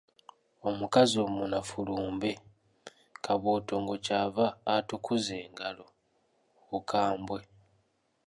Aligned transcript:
Omukazi 0.69 1.15
omunafu 1.27 1.77
lumbe, 1.87 2.31
Kabootongo, 3.23 3.95
Kyava 4.05 4.47
atukuza 4.73 5.33
engalo, 5.45 5.85
Bukambwe. 6.69 7.39